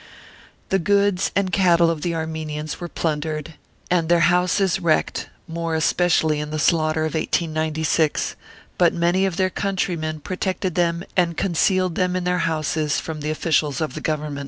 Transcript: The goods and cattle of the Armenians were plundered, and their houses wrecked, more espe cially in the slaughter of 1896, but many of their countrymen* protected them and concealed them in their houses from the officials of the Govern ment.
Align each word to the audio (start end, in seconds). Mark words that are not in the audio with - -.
The 0.69 0.79
goods 0.79 1.29
and 1.35 1.51
cattle 1.53 1.91
of 1.91 2.01
the 2.01 2.15
Armenians 2.15 2.79
were 2.79 2.87
plundered, 2.87 3.53
and 3.91 4.09
their 4.09 4.21
houses 4.21 4.79
wrecked, 4.79 5.29
more 5.47 5.75
espe 5.75 6.07
cially 6.07 6.37
in 6.39 6.49
the 6.49 6.57
slaughter 6.57 7.01
of 7.05 7.13
1896, 7.13 8.35
but 8.79 8.95
many 8.95 9.27
of 9.27 9.37
their 9.37 9.51
countrymen* 9.51 10.19
protected 10.19 10.73
them 10.73 11.03
and 11.15 11.37
concealed 11.37 11.93
them 11.93 12.15
in 12.15 12.23
their 12.23 12.39
houses 12.49 12.99
from 12.99 13.21
the 13.21 13.29
officials 13.29 13.79
of 13.79 13.93
the 13.93 14.01
Govern 14.01 14.33
ment. 14.33 14.39